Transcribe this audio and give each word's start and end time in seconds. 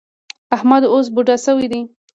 احمد 0.55 0.83
اوس 0.91 1.07
بوډا 1.13 1.35
شوی 1.45 1.67
دی. 1.71 1.81